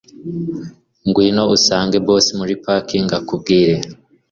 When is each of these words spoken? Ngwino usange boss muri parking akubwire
Ngwino 1.07 1.43
usange 1.55 1.97
boss 2.05 2.25
muri 2.39 2.53
parking 2.63 3.07
akubwire 3.19 3.75